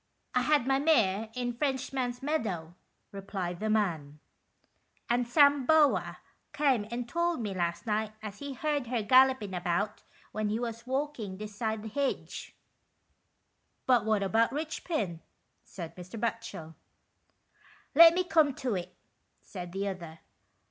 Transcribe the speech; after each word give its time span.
"I 0.33 0.41
had 0.41 0.65
my 0.65 0.79
mare 0.79 1.29
in 1.35 1.53
Frenchman's 1.53 2.23
Meadow," 2.23 2.73
replied 3.11 3.59
the 3.59 3.69
man, 3.69 4.19
"and 5.07 5.27
Sam 5.27 5.63
Bower 5.67 6.17
come 6.53 6.87
and 6.89 7.07
told 7.07 7.39
me 7.39 7.53
last 7.53 7.85
night 7.85 8.11
as 8.23 8.39
he 8.39 8.53
heard 8.55 8.87
her 8.87 9.03
gallopin' 9.03 9.53
about 9.53 10.01
when 10.31 10.49
he 10.49 10.57
was 10.59 10.87
walking 10.87 11.37
this 11.37 11.55
side 11.55 11.83
the 11.83 11.87
hedge." 11.87 11.87
40 12.15 12.15
THE 12.17 12.23
RICHPINS." 12.23 12.53
But 13.85 14.05
what 14.05 14.23
about 14.23 14.49
Richpin?" 14.51 15.19
said 15.63 15.95
Mr. 15.95 16.19
Batchel." 16.19 16.73
Let 17.93 18.15
me 18.15 18.23
come 18.23 18.55
to 18.55 18.73
it," 18.73 18.95
said 19.43 19.71
the 19.71 19.87
other. 19.87 20.17